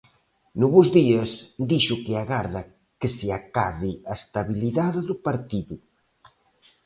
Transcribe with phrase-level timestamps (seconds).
[0.59, 1.31] No "Bos días"
[1.71, 2.61] dixo que agarda
[2.99, 5.75] que se acade a estabilidade do partido.